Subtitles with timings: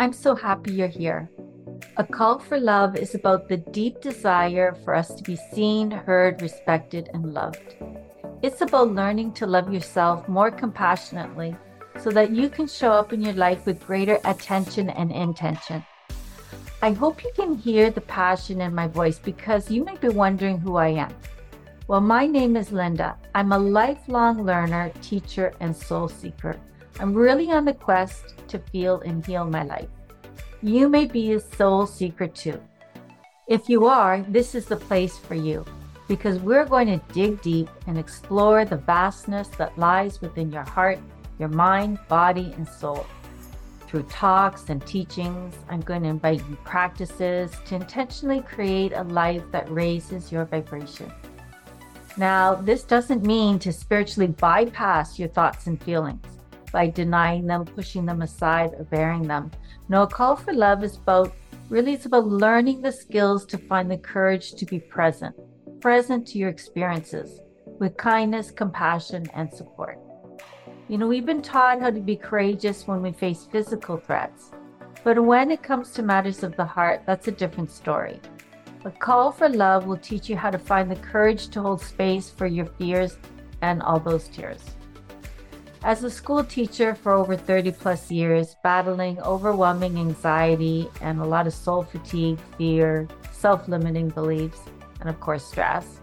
[0.00, 1.28] I'm so happy you're here.
[1.96, 6.40] A Call for Love is about the deep desire for us to be seen, heard,
[6.40, 7.74] respected, and loved.
[8.40, 11.56] It's about learning to love yourself more compassionately
[11.98, 15.84] so that you can show up in your life with greater attention and intention.
[16.80, 20.58] I hope you can hear the passion in my voice because you may be wondering
[20.58, 21.12] who I am.
[21.88, 23.16] Well, my name is Linda.
[23.34, 26.56] I'm a lifelong learner, teacher, and soul seeker.
[27.00, 29.88] I'm really on the quest to feel and heal my life.
[30.62, 32.60] You may be a soul seeker too.
[33.46, 35.64] If you are, this is the place for you
[36.08, 40.98] because we're going to dig deep and explore the vastness that lies within your heart,
[41.38, 43.06] your mind, body, and soul.
[43.86, 49.44] Through talks and teachings, I'm going to invite you practices to intentionally create a life
[49.52, 51.12] that raises your vibration.
[52.16, 56.37] Now, this doesn't mean to spiritually bypass your thoughts and feelings
[56.72, 59.50] by denying them, pushing them aside, or burying them.
[59.88, 61.34] No, a call for love is about
[61.68, 65.34] really it's about learning the skills to find the courage to be present,
[65.80, 67.40] present to your experiences
[67.78, 69.98] with kindness, compassion, and support.
[70.88, 74.50] You know, we've been taught how to be courageous when we face physical threats,
[75.04, 78.20] but when it comes to matters of the heart, that's a different story.
[78.84, 82.30] A call for love will teach you how to find the courage to hold space
[82.30, 83.18] for your fears
[83.60, 84.62] and all those tears.
[85.84, 91.46] As a school teacher for over 30 plus years, battling overwhelming anxiety and a lot
[91.46, 94.58] of soul fatigue, fear, self limiting beliefs,
[95.00, 96.00] and of course, stress,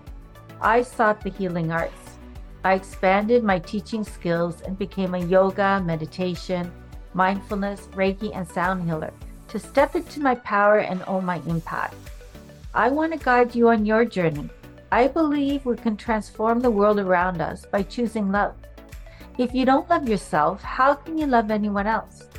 [0.62, 2.18] I sought the healing arts.
[2.64, 6.72] I expanded my teaching skills and became a yoga, meditation,
[7.14, 9.12] mindfulness, Reiki, and sound healer
[9.50, 11.96] to step into my power and own my impact.
[12.74, 14.50] I want to guide you on your journey.
[14.92, 18.56] I believe we can transform the world around us by choosing love.
[19.38, 22.30] If you don't love yourself, how can you love anyone else?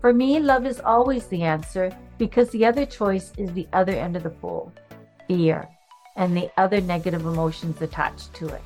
[0.00, 4.16] For me, love is always the answer because the other choice is the other end
[4.16, 4.72] of the pole
[5.28, 5.68] fear
[6.16, 8.62] and the other negative emotions attached to it.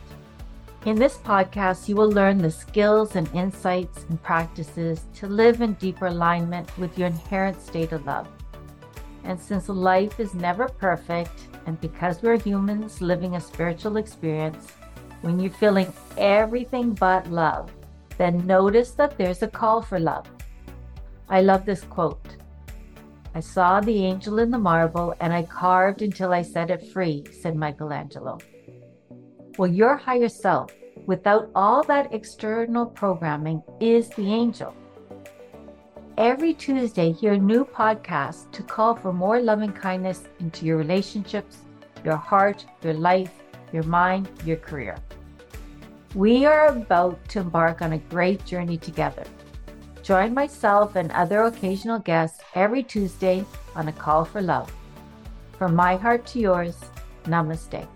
[0.87, 5.75] In this podcast, you will learn the skills and insights and practices to live in
[5.75, 8.29] deeper alignment with your inherent state of love.
[9.25, 14.73] And since life is never perfect, and because we're humans living a spiritual experience,
[15.23, 17.71] when you're feeling everything but love,
[18.17, 20.27] then notice that there's a call for love.
[21.29, 22.37] I love this quote.
[23.35, 27.25] I saw the angel in the marble and I carved until I set it free,
[27.31, 28.39] said Michelangelo.
[29.59, 30.71] Well, your higher self,
[31.07, 34.75] without all that external programming, is the angel.
[36.17, 41.59] Every Tuesday, hear new podcasts to call for more loving kindness into your relationships,
[42.05, 43.31] your heart, your life,
[43.73, 44.97] your mind, your career.
[46.15, 49.25] We are about to embark on a great journey together.
[50.03, 54.73] Join myself and other occasional guests every Tuesday on a call for love.
[55.59, 56.77] From my heart to yours,
[57.25, 57.87] namaste.